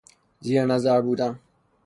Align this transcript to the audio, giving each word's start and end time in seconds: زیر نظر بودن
زیر 0.39 0.65
نظر 0.65 1.01
بودن 1.01 1.39